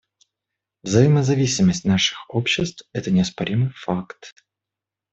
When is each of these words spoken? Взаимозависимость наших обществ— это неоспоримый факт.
Взаимозависимость 0.81 1.85
наших 1.85 2.25
обществ— 2.33 2.87
это 2.91 3.11
неоспоримый 3.11 3.69
факт. 3.75 4.33